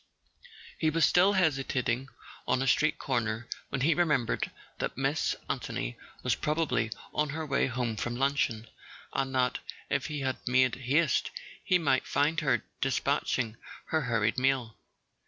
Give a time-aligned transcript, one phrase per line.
[0.79, 2.09] He was still hesitating
[2.47, 7.67] on a street corner when he remembered that Miss Anthony was probably on her way
[7.67, 8.67] home for luncheon,
[9.13, 9.59] and that
[9.91, 11.29] if he made haste
[11.63, 13.57] he might find her despatching
[13.89, 14.75] her hurried meal.